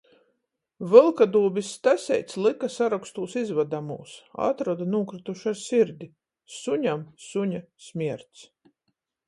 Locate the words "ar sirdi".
5.55-6.11